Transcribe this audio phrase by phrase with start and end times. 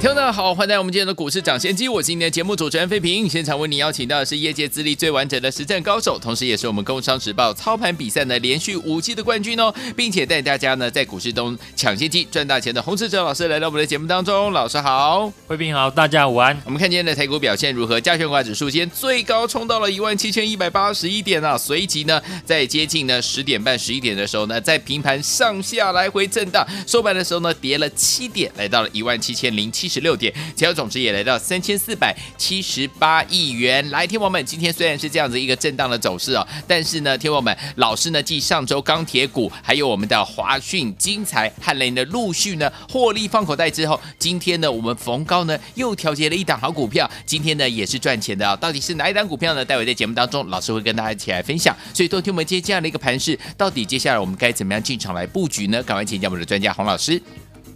[0.00, 1.86] 听众大家好，欢迎来到我们今天的股市涨先机。
[1.86, 3.28] 我是今天的节目主持人费平。
[3.28, 14.50] 现场为你邀请到的是业界资历最完整的实战高手，同时也是我们工商时报操盘比赛的连续五季的冠军哦，并且带大家呢在股市中抢先机赚大钱的洪士哲老师来到我们的节目当中。
[14.52, 16.58] 老师好，费平好，大家午安。
[16.64, 18.00] 我们看今天的台股表现如何？
[18.00, 30.32] 加权股指数今天最高冲到了一万七千一百八十一点啊，随即呢在接近呢十点半、十一点的时候呢，在平盘上下来回震荡，收盘的时候呢跌了七点，来到了一万七千零七十六点。
[30.72, 33.90] 总值也来到三千四百七十八亿元。
[33.90, 49.64] 来，天王们，今天虽然是这样子一个震荡的走势哦，但是呢，天王们，老师呢，继上周钢铁股，还有我们的华讯、精材、汉磊呢，陆续呢获利放口袋之后，今天呢，我们逢高呢又调节了一档好股票，今天呢也是赚钱的啊、到底是哪一档股票呢？
[49.64, 51.76] 待会在节目当中，老师会跟大家一起来分享。
[51.92, 55.82] 所以，都听我们接这样的一个盘势，到底接下来我们该怎么样进场来布局呢？
[55.82, 57.20] 赶快请教我们的专家洪老师。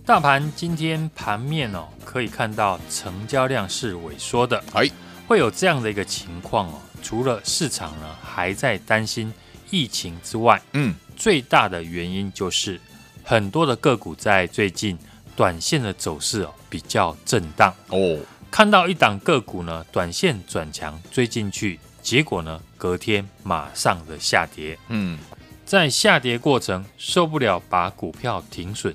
[0.06, 4.86] 大盘今天盘面哦，可以看到成交量是萎缩的，哎，
[5.26, 6.74] 会有这样的一个情况哦。
[7.02, 9.32] 除了市场呢还在担心
[9.70, 12.78] 疫情之外，嗯，最大的原因就是
[13.22, 14.98] 很多的个股在最近
[15.34, 18.18] 短线的走势哦比较震荡哦。
[18.50, 25.18] 看到一档个股呢短线转强追进去，结果呢隔天马上的下跌，嗯，
[25.64, 28.94] 在下跌过程受不了，把股票停损。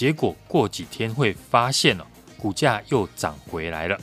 [0.00, 2.06] 结果过几天会发现哦，
[2.38, 4.00] 股价又涨回来了。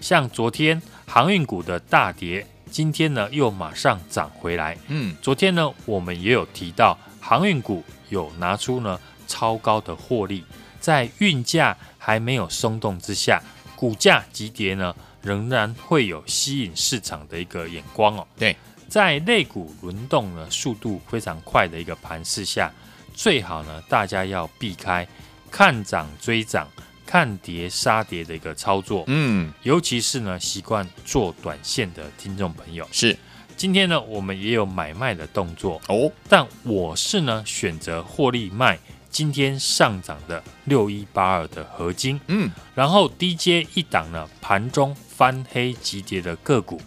[0.00, 4.78] 像昨天航运股的大跌，今天呢又马上涨回来。
[4.86, 10.44] 嗯，昨天呢我们也有提到，航运股有拿出呢超高的获利，
[10.78, 13.42] 在运价还没有松动之下，
[13.74, 18.24] 股价急跌呢仍然会有吸引市场的一个眼光哦。
[18.38, 18.56] 对，
[18.88, 22.72] 在类股轮动呢速度非常快的一个盘势下，
[23.14, 25.04] 最好呢大家要避开。
[25.50, 26.68] 看涨追涨，
[27.04, 33.16] 看跌杀跌的一个操作，嗯，尤其是呢习惯做短线的听众朋友，是。
[33.56, 35.78] 今天呢我们也有买卖的动作。
[35.88, 38.78] 哦，但我是呢选择获利卖
[39.10, 46.80] 今天上涨的六一八二的合金，嗯，然后低阶一档呢盘中翻黑急跌的个股。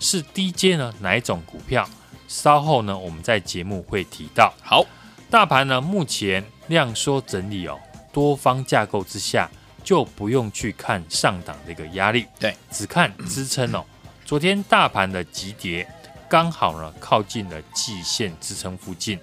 [0.00, 1.88] 是低阶呢哪一种股票？
[2.28, 4.52] 稍后呢我们在节目会提到。
[4.62, 4.84] 好，
[5.30, 7.78] 大盘呢目前量缩整理哦。
[8.18, 9.48] 多方架构之下，
[9.84, 13.84] 就不用去看上档的一个压力，对，只看支撑哦。
[14.24, 15.88] 昨天大盘的急跌，
[16.28, 19.20] 刚好呢靠近了季线支撑附近，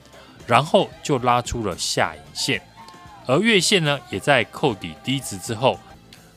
[0.48, 2.62] 然后就拉出了下影线，
[3.26, 5.78] 而月线呢也在扣底低值之后，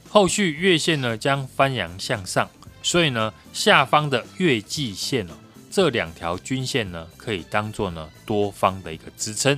[0.08, 2.50] 后续月线呢将翻扬向上，
[2.82, 5.34] 所以呢下方的月季线哦，
[5.70, 9.56] 这两条均线呢可以当做呢多方的一个支撑。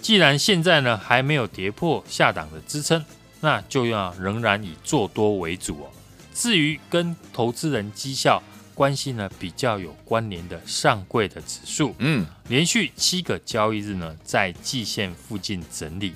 [0.00, 3.04] 既然现在呢还没有跌破下档的支撑，
[3.40, 5.90] 那就要仍然以做多为主哦。
[6.34, 8.42] 至于跟投资人绩效
[8.74, 16.14] 关系呢比较有关联的上柜的指数，嗯，连续七个交易日呢在季线附近整理，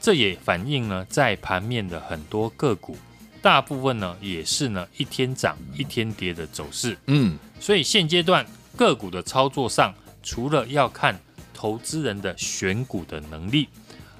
[0.00, 2.96] 这也反映呢在盘面的很多个股，
[3.42, 8.46] 大部分呢也是呢一天涨一天跌的走势，嗯，所以现阶段
[8.76, 11.20] 个股的操作上，除了要看。
[11.62, 13.68] 投资人的选股的能力，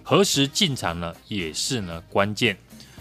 [0.04, 1.12] 何时进场呢？
[1.26, 2.56] 也是呢关键。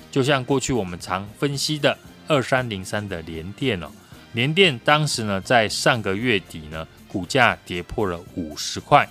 [0.10, 1.96] 就像过去我们常分析的
[2.28, 3.92] 二三零三的联电哦，
[4.34, 9.08] 联电当时呢在上个月底呢股价跌破了五十块，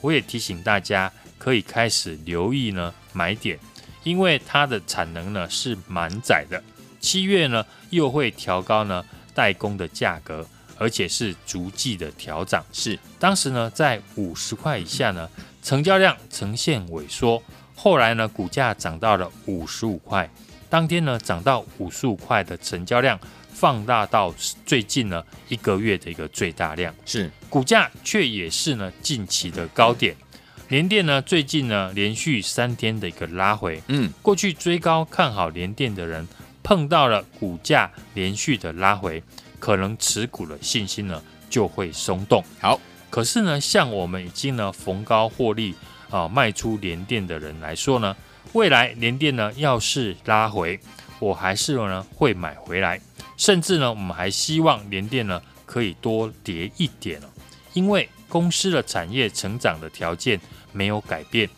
[0.00, 3.58] 我也提醒大家可以开始留意呢买点，
[4.02, 6.62] 因为它的产能呢是满载的，
[7.00, 9.04] 七月呢又会调高呢
[9.34, 10.48] 代工的价格。
[10.80, 12.98] 而且是逐季的调涨，是。
[13.18, 15.28] 当时呢在五十块以下呢，
[15.62, 17.42] 成交量呈现萎缩，
[17.76, 20.26] 后来呢股价涨到了五十五块，
[20.70, 23.20] 当天呢涨到五十五块的成交量
[23.52, 24.34] 放大到
[24.64, 27.30] 最近呢一个月的一个最大量，是。
[27.50, 30.16] 股价却也是呢近期的高点，
[30.68, 36.26] 联电呢最近呢连续三天的一个拉回，嗯，过去追高看好联电的人
[36.62, 39.22] 碰到了股价连续的拉回。
[39.60, 42.42] 可能持股的信心呢就会松动。
[42.60, 45.76] 好，可是呢，像我们已经呢逢高获利
[46.10, 48.16] 啊卖出联电的人来说呢，
[48.54, 50.80] 未来联电呢要是拉回，
[51.20, 53.00] 我还是呢会买回来，
[53.36, 57.28] 甚至呢我们还希望联电呢可以多跌一点哦，
[57.74, 60.40] 因为公司的产业成长的条件
[60.72, 61.48] 没有改变，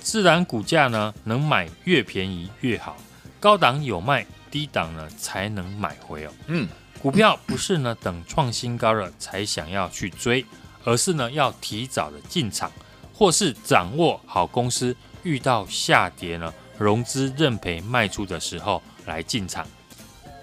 [0.00, 2.96] 自然股价呢能买越便宜越好，
[3.38, 6.32] 高档有卖，低档呢才能买回哦。
[6.46, 6.68] 嗯，
[7.02, 10.46] 股票不是呢等创新高了才想要去追，
[10.84, 12.70] 而是呢要提早的进场，
[13.12, 19.66] 或是掌握好公司遇到下跌呢融资认赔卖出的时候来进场。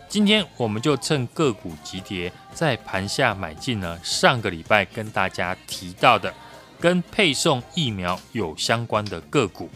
[0.10, 3.98] 今天我们就趁个股急跌，在盘下买进呢。
[4.04, 6.34] 上个礼拜跟大家提到的，
[6.78, 9.70] 跟配送疫苗有相关的个股。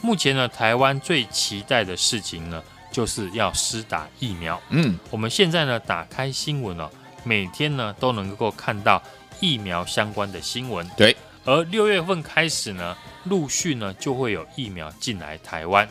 [0.00, 4.60] 目前呢，台湾最期待的事情呢，就是要施打疫苗。
[4.70, 6.90] 嗯，我们现在呢，打开新闻哦，
[7.24, 9.02] 每天呢都能够看到
[9.40, 10.88] 疫苗相关的新闻。
[10.96, 15.88] 对，而六月份开始呢，陆续呢就会有疫苗进来台湾。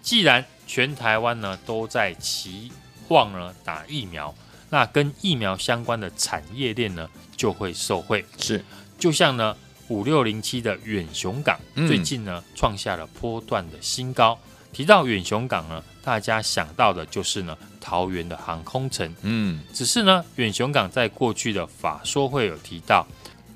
[0.00, 2.70] 既然全台湾呢都在期
[3.08, 4.34] 望呢打疫苗，
[4.70, 8.24] 那跟疫苗相关的产业链呢就会受惠。
[8.38, 8.64] 是，
[8.98, 9.56] 就像呢
[9.88, 14.38] 五六零七的远雄港，最近呢创下了波段的新高。
[14.76, 19.14] 嗯、提到远雄港呢，大家想到的就是呢桃园的航空城。
[19.22, 23.06] 嗯，只是呢远雄港在过去的法说会有提到，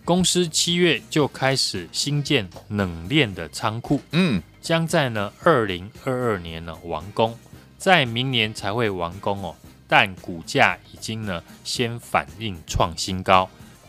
[0.03, 4.01] 公司七月就开始新建冷链的仓库。
[4.13, 7.37] 嗯，将在呢二零二二年呢完工。
[7.77, 9.55] 在明年才会完工哦，
[9.89, 13.49] 但股价已经呢先反映创新高，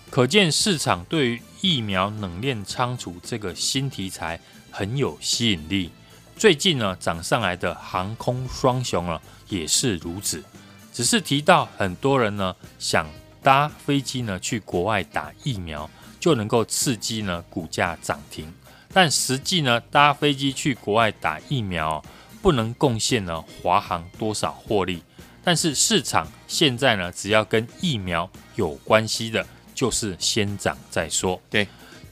[0.09, 4.39] 可见市场对于疫苗冷链仓储这个新题材
[4.69, 5.91] 很有吸引力。
[6.41, 10.43] 最近呢涨上来的航空双雄了也是如此，
[10.91, 13.07] 只是提到很多人呢想
[13.43, 15.87] 搭飞机呢去国外打疫苗，
[16.19, 18.51] 就能够刺激呢股价涨停，
[18.91, 22.03] 但实际呢搭飞机去国外打疫苗。
[22.41, 25.03] 不能贡献呢华航多少获利，
[25.43, 29.45] 但是市场现在呢，只要跟疫苗有关系的，
[29.75, 31.39] 就是先涨再说。
[31.51, 31.67] 对，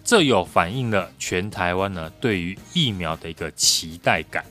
[0.09, 4.43] 这有反映了全台湾呢对于疫苗的一个期待感。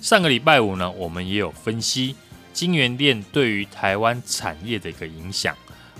[0.00, 2.14] 上个礼拜五呢，我们也有分析
[2.52, 5.56] 晶圆店对于台湾产业的一个影响，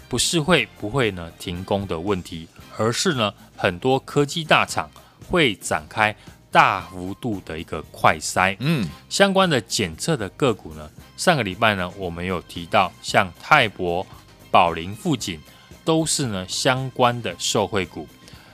[0.08, 2.46] 不是会不会呢停工的问题，
[2.78, 4.88] 而是呢很多科技大厂
[5.28, 6.14] 会展开。
[6.52, 14.06] 大幅度的一个快筛，嗯，相关的检测的个股呢，上个礼拜呢，我们有提到，像泰博、
[14.52, 15.40] 宝林、富锦，
[15.84, 18.08] 都是呢相关的受惠股，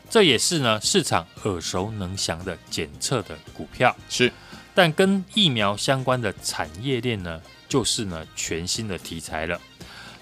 [0.08, 3.94] 这也是呢市场耳熟能详的检测的股票。
[4.08, 4.32] 是，
[4.74, 9.60] 但跟疫苗相关的产业链呢，就是呢全新的题材了。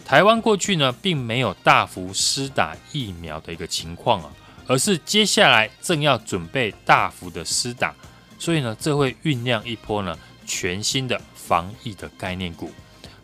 [0.05, 4.31] 台湾过去呢，并没有大幅施打疫苗的一个情况啊。
[4.67, 7.95] 而是接下来正要准备大幅的施打，
[8.39, 12.73] 所以呢，这会酝酿一波呢全新的防疫的概念股，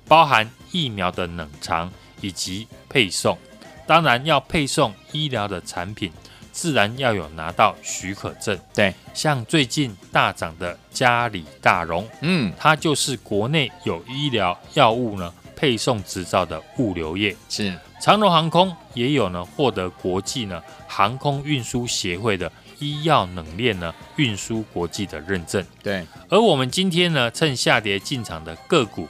[0.06, 1.90] 包含疫苗的冷藏
[2.20, 3.38] 以及配送。
[3.86, 6.12] 当然要配送医疗的产品，
[6.60, 8.58] 自然要有拿到许可证。
[8.74, 17.34] 对，像最近大涨的嘉里大荣，嗯，它就是国内有医疗药物呢配送执照的物流业。
[17.48, 17.74] 是。
[17.98, 25.64] 长荣航空也有呢，获得国际呢航空运输协会的医药冷链呢运输国际的认证。
[25.82, 29.08] 对，而我们今天呢趁下跌进场的个股，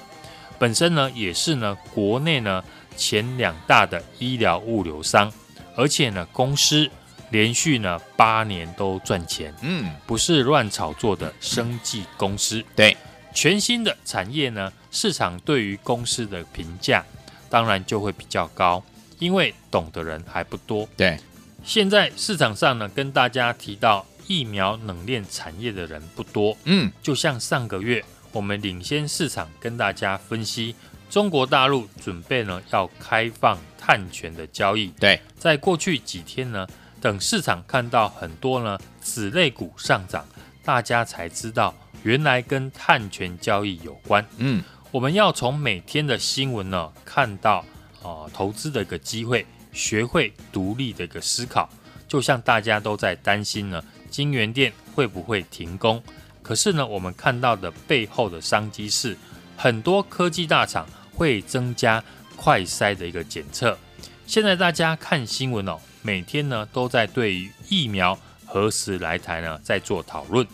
[0.56, 2.62] 本身呢也是呢国内呢
[2.96, 5.32] 前两大的医疗物流商，
[5.76, 6.88] 而且呢公司
[7.30, 12.64] 连续呢八年都赚钱，嗯，不是乱炒作的生技公司。
[12.76, 12.96] 对，
[13.34, 17.04] 全新的产业呢，市场对于公司的评价。
[17.48, 18.80] 当然就会比较高，
[19.18, 20.88] 因为懂的人还不多。
[20.96, 21.18] 对，
[21.64, 26.56] 现在市场上呢，跟大家提到疫苗冷链产业的人不多。
[26.62, 30.76] 嗯，就像上个月我们领先市场跟大家分析，
[31.10, 34.86] 中国大陆准备呢要开放碳权的交易。
[35.00, 36.64] 对，在过去几天呢，
[37.00, 40.26] 等市场看到很多呢此类股上涨，
[40.64, 44.24] 大家才知道原来跟碳权交易有关。
[44.36, 44.62] 嗯。
[44.92, 47.58] 我们要从每天的新闻呢，看到
[48.02, 51.70] 啊、呃、投资的一个机会，学会独立的一个思考。
[52.08, 53.80] 就像大家都在担心呢，
[54.10, 56.02] 金源店会不会停工？
[56.42, 59.16] 可是呢，我们看到的背后的商机是，
[59.56, 62.02] 很多科技大厂会增加
[62.34, 63.78] 快筛的一个检测。
[64.26, 70.46] 现在大家看新闻哦，每天呢都在对于疫苗何时来台呢在做讨论，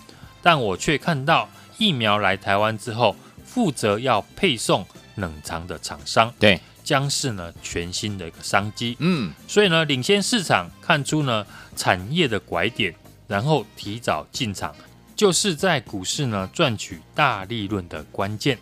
[0.42, 1.48] 但我却看到
[1.78, 3.14] 疫苗来台湾之后。
[3.46, 4.84] 负责要配送
[5.14, 8.94] 冷藏的厂商，对，将是呢全新的一个商机。
[8.98, 12.94] 嗯，所以呢，领先市场看出呢产业的拐点，
[13.26, 14.74] 然后提早进场，
[15.14, 18.58] 就是在股市呢赚取大利润的关键。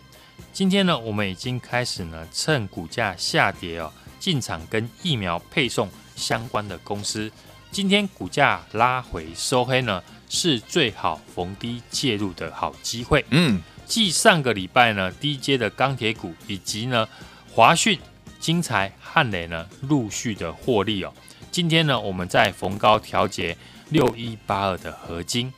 [0.53, 7.31] 今天呢，我们已经开始呢趁股价下跌哦进场跟疫苗配送相关的公司，
[7.71, 13.25] 今天股价拉回收黑呢，是最好逢低介入的好机会。
[13.29, 17.07] 嗯，继上个礼拜呢低阶的钢铁股以及呢
[17.51, 17.99] 华讯、
[18.39, 21.13] 金财、汉磊呢陆续的获利哦。
[21.51, 23.55] 今天呢我们在逢高调节
[23.89, 25.53] 六一八二的合金，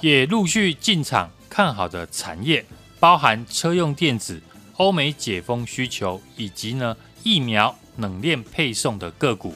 [0.00, 2.64] 也陆续进场看好的产业，
[3.00, 4.42] 包含车用电子、
[4.76, 9.54] 欧美解封需求以及呢疫苗冷链配送的个股。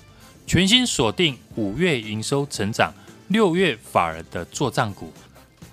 [0.49, 2.91] 全新锁定五月营收成长、
[3.27, 5.13] 六月反而的做账股，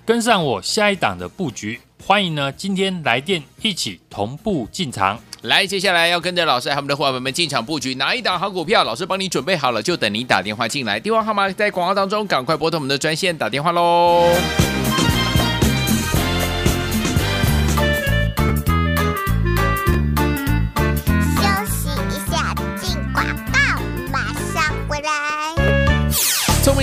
[0.05, 1.79] 跟上我下一档的布局。
[2.05, 5.17] 欢迎呢，今天来电一起同步进场。
[5.43, 8.83] 来，接下来要跟着老师和我们的伙伴们进场布局哪一档好股票？
[8.83, 10.99] 老师帮你准备好了，就等你打电话进来。
[10.99, 14.27] 电话号码在广告当中，赶快拨通我们的专线打电话喽。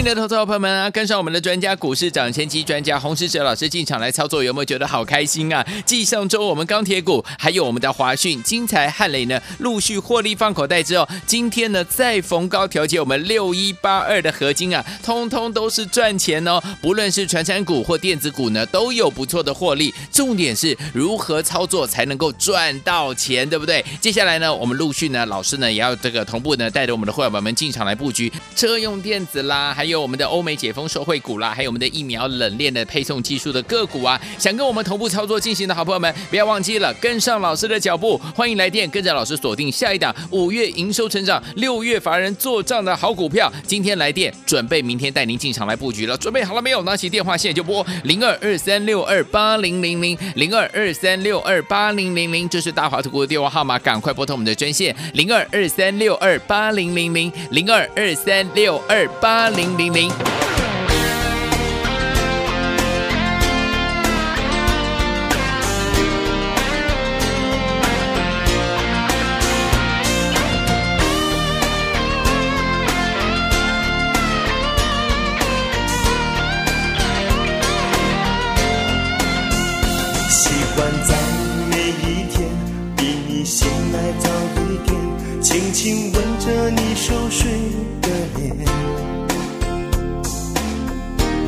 [0.02, 5.64] 聪明的投资者朋友们啊，跟上我们的专家股市涨先机专家洪士哲老师进场来操作，有没有觉得好开心啊？
[5.86, 16.60] 继上周我们钢铁股还有我们的华讯、金材、汉磊呢，陆续获利放口袋之后，今天呢再逢高调节我们六一八二的合金啊，通通都是赚钱哦。
[16.80, 19.94] 不论是传产股或电子股呢，都有不错的获利。
[20.10, 23.84] 重点是如何操作才能够赚到钱，对不对？
[24.00, 29.72] 接下来呢，我们陆续呢，老师呢也要这个同步呢，带着我们的会员们进场来布局车用电子啦。
[29.72, 43.52] 还有有我们的欧美解封受惠股啦，还有我们的疫苗冷链的配送技术的个股啊，想跟我们同步操作进行的好朋友们，不要忘记了跟上老师的脚步，欢迎来电，跟着老师锁定下一档五月营收成长、六月法人做账的好股票。
[43.66, 46.16] 今天来电，准备明天带您进场来布局了。
[46.16, 46.82] 准备好了没有？
[46.82, 59.71] 拿起电话线就拨零二二三六二八零零零零二二三六二八零零零，这是大华投顾的电话号码，赶快拨通我们的专线零二二三六二八零零零零二二三六二八零。
[59.76, 60.10] 零零。
[60.10, 60.61] 习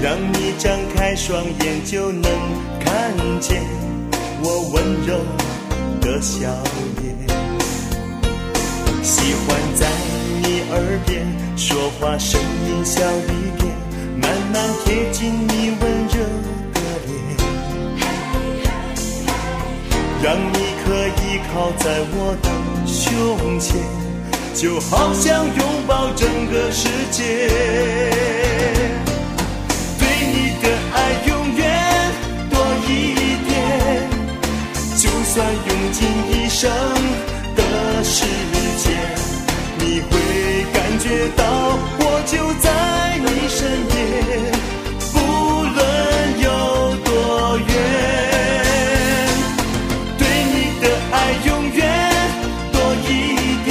[0.04, 2.30] 让你张开双眼就能
[2.78, 3.62] 看见
[4.42, 5.18] 我温柔
[5.98, 6.46] 的笑
[7.00, 7.16] 脸，
[9.02, 9.88] 喜欢在
[10.42, 13.74] 你耳边说话，声音小一点，
[14.20, 16.20] 慢慢贴近你温热
[16.74, 17.10] 的脸，
[20.22, 22.50] 让你可以靠在我的
[22.86, 23.80] 胸前，
[24.52, 28.43] 就好像拥抱整个世界。
[32.86, 32.90] 一
[33.48, 33.50] 点，
[34.96, 35.34] 就算
[35.68, 35.98] 用尽
[36.30, 36.70] 一生
[37.56, 37.60] 的
[38.04, 38.24] 时
[38.82, 38.84] 间，
[39.78, 40.12] 你会
[40.72, 41.04] 感觉
[41.36, 41.42] 到
[41.98, 42.66] 我就在
[43.18, 43.58] 你身
[43.90, 43.92] 边，
[45.12, 45.14] 不
[45.74, 45.78] 论
[46.40, 46.46] 有
[47.04, 47.08] 多
[47.58, 47.70] 远。
[50.18, 50.22] 对
[50.52, 51.14] 你的爱
[51.46, 51.78] 永远
[52.72, 52.76] 多
[53.08, 53.10] 一
[53.64, 53.68] 点，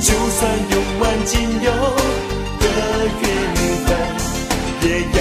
[0.00, 1.66] 就算用完仅有。
[2.58, 2.66] 的
[3.22, 3.24] 缘
[3.86, 3.88] 分，
[4.82, 4.86] 也
[5.18, 5.20] 要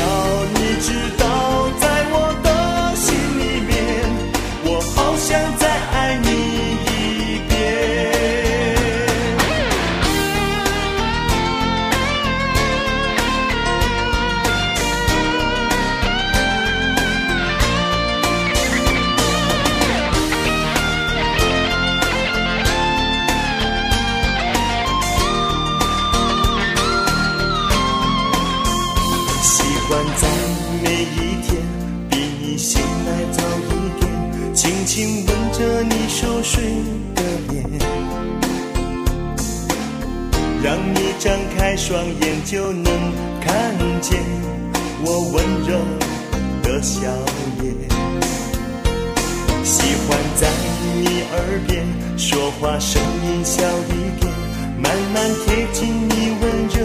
[52.18, 54.34] 说话，声音小一点，
[54.82, 56.76] 慢慢贴近你温热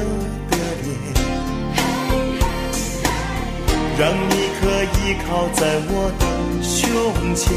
[0.51, 0.89] 的脸，
[3.97, 4.63] 让你可
[4.99, 6.23] 以靠在我的
[6.63, 6.85] 胸
[7.37, 7.53] 前，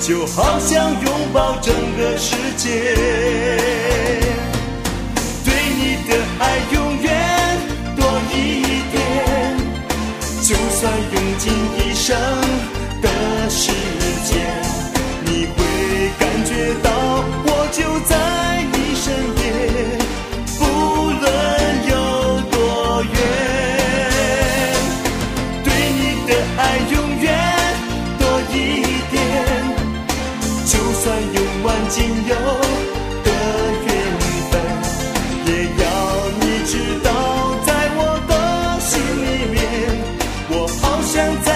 [0.00, 2.68] 就好像拥抱整个世界。
[5.42, 6.42] 对你的爱
[6.72, 7.08] 永远
[7.96, 8.00] 多
[8.34, 8.36] 一
[8.92, 8.94] 点，
[10.42, 10.80] 就算
[11.14, 12.08] 用尽一生
[13.00, 13.08] 的
[13.48, 13.74] 时间，
[17.72, 18.16] 就在
[18.72, 19.40] 你身边
[20.58, 21.24] 不论
[21.88, 21.94] 有
[22.50, 22.56] 多
[23.04, 23.14] 远
[25.62, 26.60] 对你的爱
[26.90, 27.26] 永远
[28.18, 28.22] 多
[28.52, 28.54] 一
[29.12, 29.14] 点。
[30.66, 31.96] 就算用完仅
[32.26, 32.34] 有
[33.24, 33.30] 的
[33.86, 33.88] 缘
[34.50, 34.52] 分
[35.46, 35.48] 也
[35.80, 35.84] 要
[36.40, 36.72] 你知
[37.04, 37.08] 道
[37.64, 37.98] 在我
[38.28, 38.32] 的
[38.80, 38.90] 心
[39.22, 39.56] 里面
[40.50, 41.49] 我好想再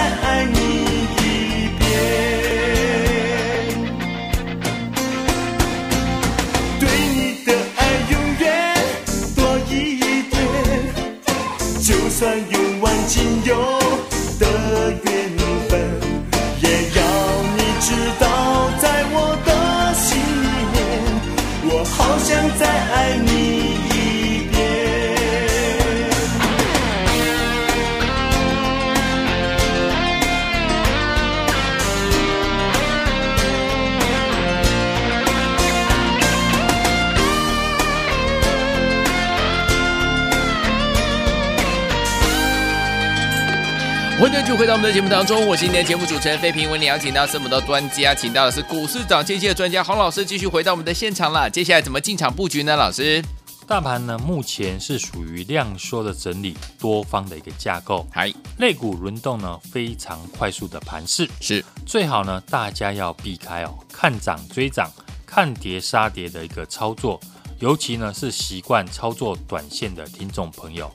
[44.55, 46.71] 续回到我们的节目当中，我是今天的节目主持人费平。
[46.71, 51.49] 为你邀请到这么多专家，请到的是股市涨先机的专家洪老师，继续回到我们的现场了。
[51.49, 52.73] 接下来怎么进场布局呢？
[52.77, 53.21] 老师，
[53.67, 58.07] 大盘呢目前是属于量缩的整理，多方的一个架构。
[58.09, 64.89] 嗨，类股轮动呢非常快速的盘势，是最好呢大家要避开哦，看涨追涨，
[65.25, 67.19] 看跌杀跌的一个操作，
[67.59, 70.89] 尤其呢是习惯操作短线的听众朋友。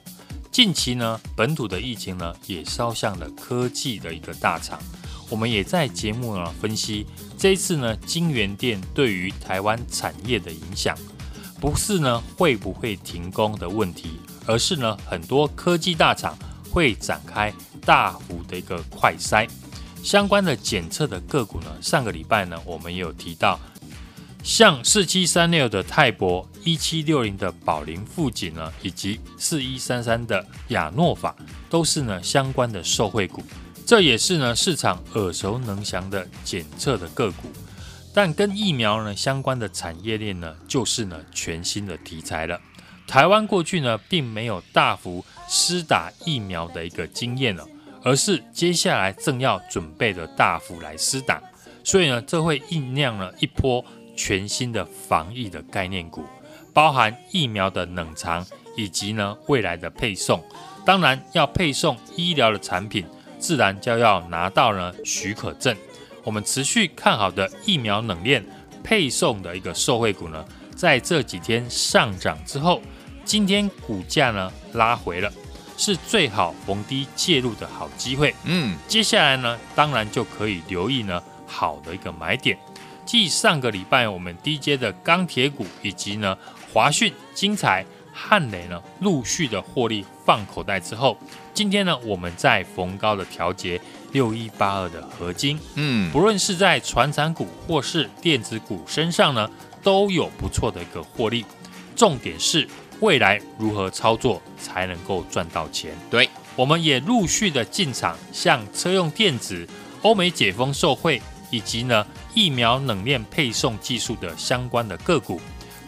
[0.51, 4.77] 近期呢，本土的疫情呢也烧向了科技的一个大厂。
[5.29, 10.93] 我们也在节目呢分析，这一次呢，金源店对于台湾产业的影响，
[11.61, 16.37] 不是呢会不会停工的问题，而是呢很多科技大厂
[16.69, 17.53] 会展开
[17.85, 19.47] 大幅的一个快筛。
[20.03, 23.57] 相关的检测的个股呢，上个礼拜呢我们也有提到。
[24.43, 31.35] 像四七三六的泰博、一七六零的宝林富锦呢，以及四一三三的亚诺法，
[31.69, 33.43] 都是呢相关的受惠股。
[33.85, 37.51] 这也是呢市场耳熟能详的检测的个股。
[38.13, 42.59] 但跟疫苗呢相关的产业链呢，就是呢全新的题材了。
[43.07, 47.65] 台湾过去呢并没有大幅施打疫苗的一个经验了，
[48.03, 51.41] 而是接下来正要准备的大幅来施打，
[51.83, 53.85] 所以呢这会酝酿了一波。
[54.15, 56.23] 全新的防疫的概念股，
[56.73, 58.45] 包含疫苗的冷藏
[58.75, 60.43] 以及呢未来的配送，
[60.85, 63.05] 当然要配送医疗的产品，
[63.39, 65.75] 自然就要拿到呢许可证。
[66.23, 68.45] 我们持续看好的疫苗冷链
[68.83, 70.45] 配送的一个受惠股呢，
[70.75, 72.81] 在这几天上涨之后，
[73.25, 75.31] 今天股价呢拉回了，
[75.77, 78.35] 是最好逢低介入的好机会。
[78.43, 82.57] 嗯，接下来呢，当然就可以留意呢好的一个买点。
[83.11, 86.37] 继上个礼拜我们低阶的钢铁股以及呢
[86.71, 91.17] 华讯、精材、汉磊呢陆续的获利放口袋之后，
[91.53, 93.77] 今天呢我们在逢高的调节
[94.13, 99.51] 六一八二的合金，嗯，不论是在传产股或是电子股身上呢，
[99.83, 101.45] 都有不错的一个获利。
[101.93, 102.65] 重点是
[103.01, 105.93] 未来如何操作才能够赚到钱？
[106.09, 109.67] 对，我们也陆续的进场，像车用电子、
[110.01, 111.21] 欧美解封受惠。
[111.51, 115.39] 以及呢，疫苗冷链配送技术的相关的个股，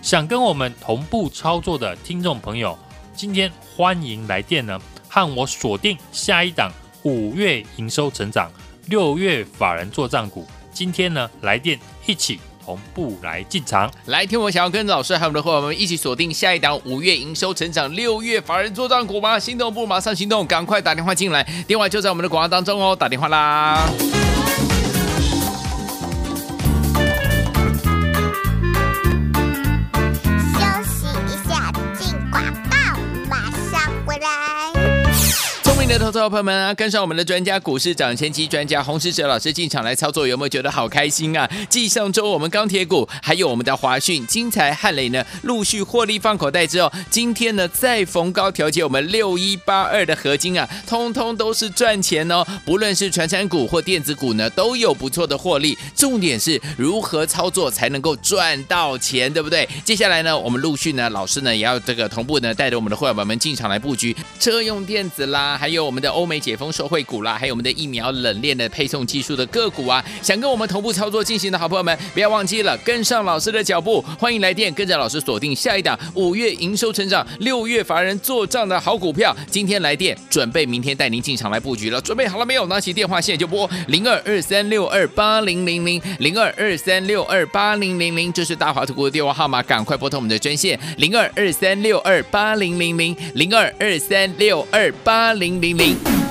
[0.01, 2.77] 想跟我们同步操作的听众朋友，
[3.15, 6.71] 今天欢迎来电呢，和我锁定下一档
[7.03, 8.51] 五月营收成长、
[8.87, 10.45] 六月法人做账股。
[10.71, 13.91] 今天呢，来电一起同步来进场。
[14.05, 19.37] 来听我想要跟老师还有我们的伙伴们一起锁定下一档五月营收成长、六月法人做账股吗？
[19.37, 23.87] 心动不马上行动，赶快打电话进来，电话就在我们的广告当中哦，打电话啦。
[36.13, 41.49] 投资者朋友们啊，跟上我们的专家股市涨先机专家洪士哲老师进场来操作，有没有觉得好开心啊？
[41.67, 52.45] 继上周我们钢铁股还有我们的华讯、金财、汉磊呢，陆续获利放口袋之后，今天呢再逢高调节我们六一八二的合金啊，通通都是赚钱哦。
[52.63, 55.75] 不论是传产股或电子股呢，都有不错的获利。
[55.95, 59.67] 重点是如何操作才能够赚到钱，对不对？
[59.83, 65.83] 接下来呢，我们陆续呢，老师呢也要这个同步呢，带着我们的会员们进场来布局车用电子啦，还有。
[65.83, 79.35] 我们的欧美解封受惠股啦，还有我们的疫苗冷链的配送技术的个股啊，想跟我们同步操作进行的好朋友们，不要忘记了跟上老师的脚步，欢迎来电，跟着老师锁定下一档五月营收成长、六月法人做账的好股票。
[79.49, 82.01] 今天来电，准备明天带您进场来布局了。
[82.01, 82.67] 准备好了没有？
[82.67, 95.77] 拿起电话现在就拨零二二三六二八零零零零二二三六二八零零零，这是大华投顾的电话号码，赶快拨通我们的专线零二二三六二八零零零零二二三六二八零零。
[95.77, 95.82] 零。
[95.83, 96.22] 朋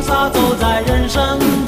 [0.00, 1.59] 潇洒走在人生。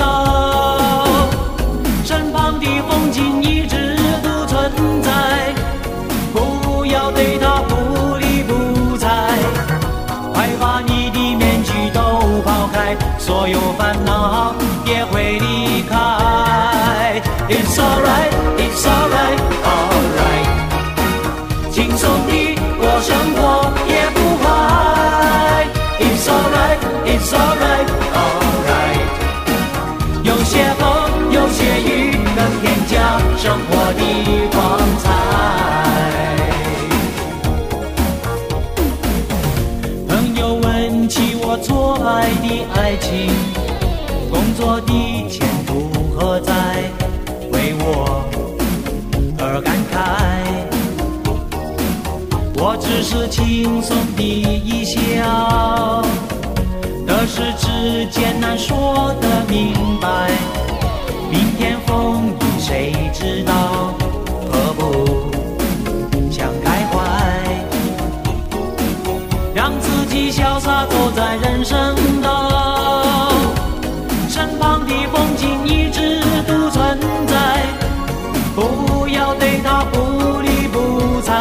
[41.62, 43.31] 错爱的爱情，
[44.31, 46.53] 工作的前途何在？
[47.53, 48.25] 为我
[49.38, 49.96] 而感慨，
[52.57, 56.03] 我只是轻松的一笑。
[57.07, 60.31] 得失之间难说得明白，
[61.31, 64.01] 明天风雨谁知道？
[70.87, 73.31] 走在人生道，
[74.29, 77.66] 身旁的风景一直都存在，
[78.55, 81.33] 不要对它不理不睬，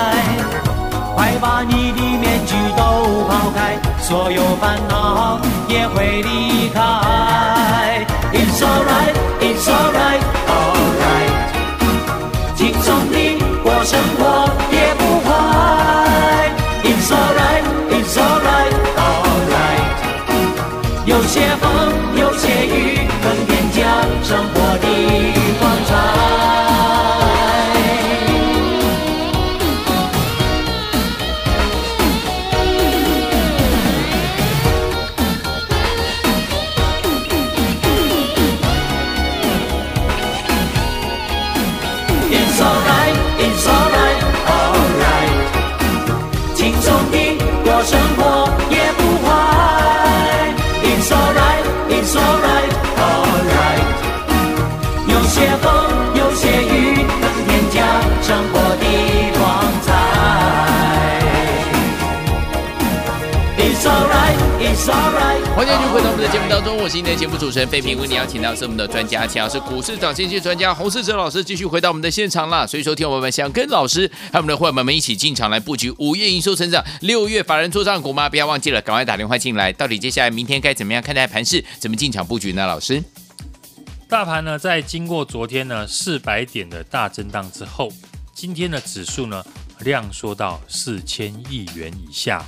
[1.15, 2.81] 快把你的面具都
[3.27, 5.39] 抛开，所有烦恼。
[5.71, 8.05] 也会离开。
[8.33, 10.50] It's alright, it's alright。
[65.61, 72.65] 欢迎继续回到我们的节目当中，我是今天的节目主持人费平，为你邀请到是我们的专家，请到是股市涨先机专家洪世哲老师，继续回到我们的现场啦。
[72.65, 78.27] 所以说，听我们想跟老师还有我们的伙伴们一起进场来布局五月营收成长、六月法人做账股吗？
[78.27, 79.71] 不要忘记了，赶快打电话进来。
[79.71, 81.63] 到底接下来明天该怎么样看待盘势？
[81.77, 82.65] 怎么进场布局呢？
[82.65, 83.03] 老师，
[84.09, 87.93] 大盘呢，在经过昨天呢四百点的大震荡之后，
[88.33, 89.45] 今天的指数呢
[89.81, 92.43] 量缩到四千亿元以下，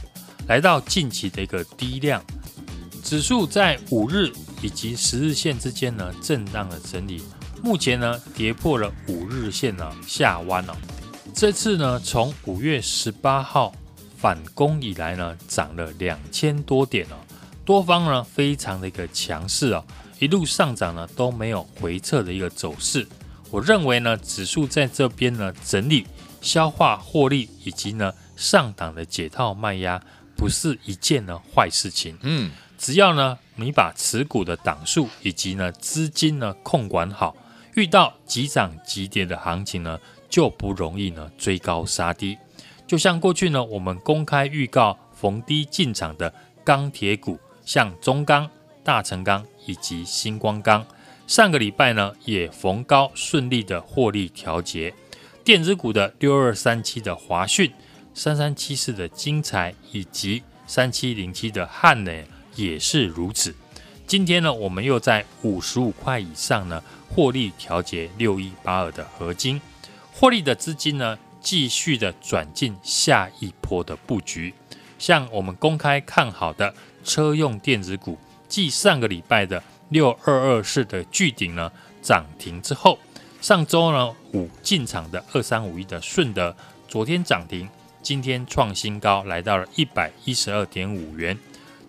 [0.47, 2.19] 来到近期的一个低量。
[3.03, 7.21] 指数在五日以及十日线之间呢震荡的整理，
[7.61, 10.75] 目前呢跌破了五日线呢下弯了。
[11.35, 13.75] 这次呢从五月十八号
[14.17, 17.17] 反攻以来呢涨了两千多点哦，
[17.65, 19.83] 多方呢非常的一个强势哦，
[20.19, 23.05] 一路上涨呢都没有回撤的一个走势。
[23.51, 26.07] 我认为呢指数在这边呢整理
[26.41, 30.01] 消化获利以及呢上档的解套卖压，
[30.37, 32.17] 不是一件呢坏事情。
[32.21, 32.49] 嗯。
[32.77, 37.35] 只要呢，你把持股的档数以及呢资金呢控管好，
[37.75, 42.37] 遇到急涨急跌的行情呢，就不容易呢追高杀低。
[42.85, 46.33] 就像过去呢，我们公开预告逢低进场的
[46.63, 48.49] 钢铁股，像中钢、
[48.83, 50.85] 大成钢以及新光钢，
[51.25, 54.93] 上个礼拜呢也逢高顺利的获利调节。
[55.45, 57.71] 电子股的六二三七的华讯、
[58.13, 62.27] 三三七四的精彩以及三七零七的汉磊。
[62.55, 63.55] 也是如此。
[64.05, 69.61] 今天呢，我们又在五十五块以上呢获利调节六一八二的合金，
[70.11, 74.53] 获利的资金呢继续的转进下一波的布局。
[74.99, 82.99] 像我们公开看好的车用电子股，继上个礼拜的六二二四的巨鼎呢涨停之后，
[83.41, 86.55] 上周呢五进场的二三五一的顺德，
[86.87, 87.67] 昨天涨停，
[88.01, 91.37] 今天创新高，来到了一百一十二点五元。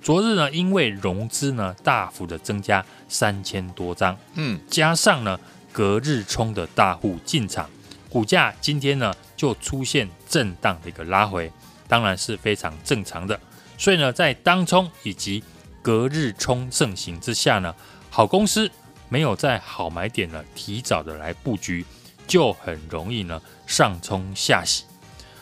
[0.05, 5.40] 昨日呢，因为融资呢大幅的增加三千多张，嗯，加上呢
[5.73, 7.71] 隔日冲的大户进场，
[8.11, 11.51] 股价今天呢就出现震荡的一个拉回，
[11.88, 13.40] 当然是非常正常的。
[13.79, 15.43] 所以呢，在当冲以及
[15.81, 17.75] 隔日冲盛行之下呢，
[18.11, 18.71] 好公司
[19.09, 21.83] 没有在好买点呢提早的来布局，
[22.27, 24.85] 就很容易呢上冲下洗。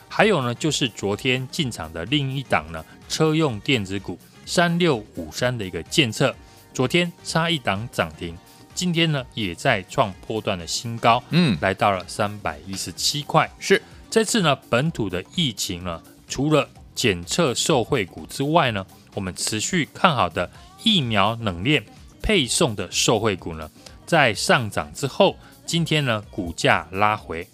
[0.09, 4.17] 还有呢，就是昨天进场的另一档呢车用电子股。
[4.45, 6.35] 三六五三的一个建测，
[6.75, 8.37] 昨天差一档涨停，
[8.75, 13.51] 今天呢也在创波段的新高，嗯，来到了三百一十七块。
[13.59, 20.51] 是这次呢本土的疫情呢，除了检测受惠股之外呢，我们持续看好的
[20.83, 21.85] 疫苗冷链
[22.21, 23.71] 配送的受惠股呢，
[24.05, 27.47] 在上涨之后，今天呢股价拉回，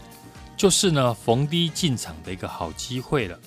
[0.56, 3.38] 就是呢逢低进场的一个好机会了。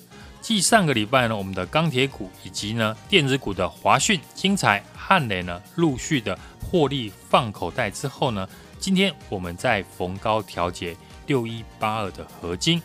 [0.42, 10.96] 继上个礼拜呢，我们的钢铁股以及呢电子股的华讯、精彩、汉雷呢，陆续的获利放口袋之后呢，今天我们在逢高调节
[11.28, 12.82] 六一八二的合金，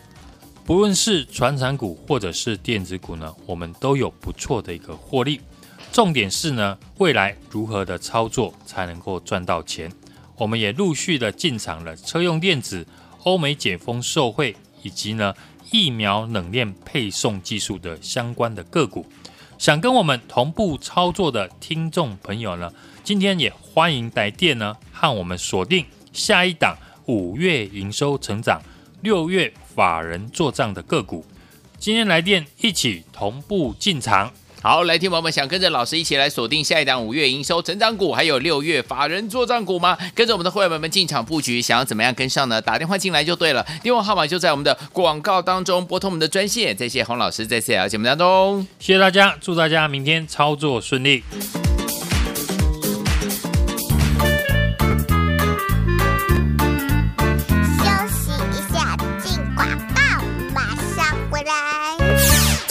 [0.64, 5.40] 不论是传产股或者是电子股呢，我们都有不错的一个获利。
[5.90, 9.90] 重点是呢，未来如何的操作才能够赚到钱？
[10.36, 12.86] 我们也陆续的进场了车用电子、
[13.24, 15.34] 欧美解封受惠以及呢。
[15.70, 19.06] 疫苗冷链配送技术的相关的个股，
[19.58, 22.72] 想跟我们同步操作的听众朋友呢，
[23.04, 26.76] 今天也欢迎来电呢，和我们锁定下一档
[27.06, 28.62] 五月营收成长、
[29.02, 31.24] 六月法人做账的个股。
[31.78, 34.32] 今天来电一起同步进场。
[34.60, 39.96] 好，来听友们想跟着老师一起来锁定下一档五月营收成长股，还有六月法人作帐股吗？
[40.14, 42.60] 跟着我们的会员们进场布局，想要怎么样跟上呢？
[42.60, 46.76] 打电话进来就对了，电话号码就在我们的广告当中，拨通我们的专线。
[46.76, 51.22] 谢谢洪老师在这条节目当中，谢谢大家，祝大家明天操作顺利。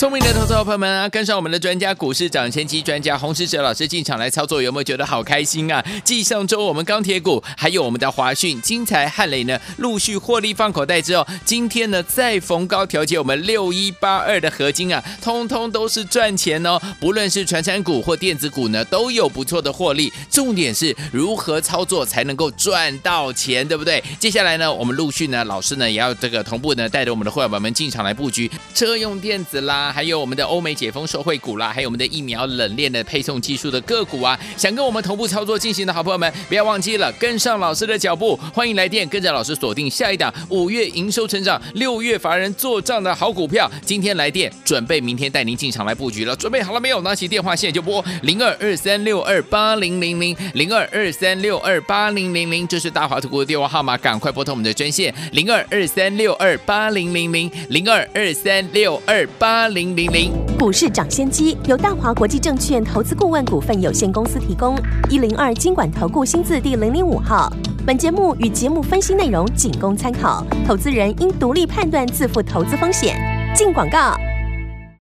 [0.08, 5.84] 聪明的投资者朋友们啊，跟上我们的专家股市涨先机专家洪士哲老师进场来操作，有没有觉得好开心啊？
[6.02, 16.80] 继上周我们钢铁股还有我们的华讯、金材、汉磊呢，陆续获利放口袋之后，今天呢再逢高调节我们六一八二的合金啊，通通都是赚钱哦。
[16.98, 20.10] 不论是传产股或电子股呢，都有不错的获利。
[20.30, 24.02] 重点是如何操作才能够赚到钱，对不对？
[24.18, 29.94] 接下来呢，我们陆续呢，老师呢也要这个同步呢，带着我们的会员们进场来布局车用电子啦。
[29.98, 43.68] 还有我们的欧美解封受惠股啦，还有我们的疫苗冷链的配送技术的个股啊，想跟我们同步操作进行的好朋友们，不要忘记了跟上老师的脚步，欢迎来电跟着老师锁定下一档五月营收成长、六月法人做账的好股票。
[43.84, 46.36] 今天来电，准备明天带您进场来布局了。
[46.36, 47.02] 准备好了没有？
[47.02, 59.87] 拿起电话线就拨零二二三六二八零零零零二二三六二八零零零，这是大华投顾的电话号码，赶快拨通我们的专线零二二三六二八零零零零二二三六二八零。
[59.94, 64.76] 零零股市涨先机由大华国际证券投资顾问股份有限公司提供，
[65.10, 67.52] 一零二经管投顾新字第零零五号。
[67.86, 73.16] 本节目与节目分析内容仅供参考，投资人应独立判断，自负投资风险。
[73.54, 74.16] 进广告。